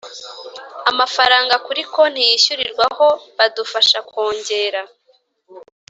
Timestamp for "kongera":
4.09-4.81